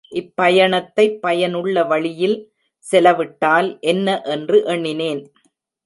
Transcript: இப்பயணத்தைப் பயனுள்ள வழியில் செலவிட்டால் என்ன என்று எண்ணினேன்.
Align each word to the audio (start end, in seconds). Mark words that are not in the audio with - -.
இப்பயணத்தைப் 0.09 1.19
பயனுள்ள 1.19 1.83
வழியில் 1.83 2.37
செலவிட்டால் 2.79 3.79
என்ன 3.79 4.21
என்று 4.21 4.63
எண்ணினேன். 4.65 5.21